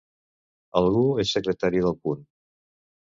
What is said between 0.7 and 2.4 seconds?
Algú és secretari d'El Punt.